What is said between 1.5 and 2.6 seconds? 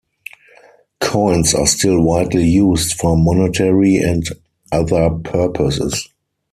are still widely